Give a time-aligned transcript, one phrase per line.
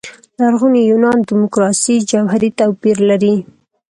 [0.39, 3.35] لرغوني یونان دیموکراسي جوهري توپير لري.